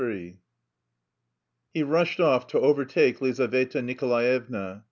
III 0.03 0.35
He 1.75 1.83
rushed 1.83 2.19
off 2.19 2.47
to 2.47 2.59
overtake 2.59 3.21
Lizaveta 3.21 3.83
Nikolaevna. 3.83 4.79